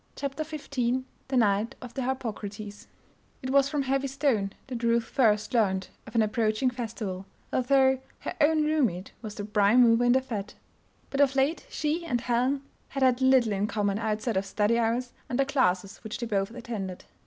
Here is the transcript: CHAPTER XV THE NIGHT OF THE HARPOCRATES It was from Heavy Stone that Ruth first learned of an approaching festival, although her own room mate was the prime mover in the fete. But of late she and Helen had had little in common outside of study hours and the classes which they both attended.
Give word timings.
CHAPTER 0.15 0.43
XV 0.43 1.03
THE 1.27 1.37
NIGHT 1.37 1.75
OF 1.79 1.93
THE 1.93 2.01
HARPOCRATES 2.01 2.87
It 3.43 3.51
was 3.51 3.69
from 3.69 3.83
Heavy 3.83 4.07
Stone 4.07 4.53
that 4.65 4.81
Ruth 4.81 5.03
first 5.03 5.53
learned 5.53 5.89
of 6.07 6.15
an 6.15 6.23
approaching 6.23 6.71
festival, 6.71 7.27
although 7.53 7.99
her 8.21 8.33
own 8.41 8.65
room 8.65 8.87
mate 8.87 9.11
was 9.21 9.35
the 9.35 9.45
prime 9.45 9.81
mover 9.83 10.03
in 10.05 10.13
the 10.13 10.21
fete. 10.21 10.55
But 11.11 11.21
of 11.21 11.35
late 11.35 11.67
she 11.69 12.03
and 12.03 12.19
Helen 12.19 12.63
had 12.87 13.03
had 13.03 13.21
little 13.21 13.51
in 13.53 13.67
common 13.67 13.99
outside 13.99 14.37
of 14.37 14.45
study 14.47 14.79
hours 14.79 15.13
and 15.29 15.37
the 15.37 15.45
classes 15.45 15.97
which 15.99 16.17
they 16.17 16.25
both 16.25 16.49
attended. 16.49 17.05